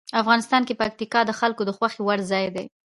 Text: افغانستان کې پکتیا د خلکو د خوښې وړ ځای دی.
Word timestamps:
افغانستان 0.21 0.61
کې 0.67 0.77
پکتیا 0.81 1.21
د 1.25 1.31
خلکو 1.39 1.61
د 1.65 1.69
خوښې 1.77 2.01
وړ 2.03 2.19
ځای 2.31 2.45
دی. 2.55 2.65